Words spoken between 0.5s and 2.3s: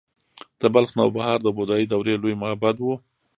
د بلخ نوبهار د بودايي دورې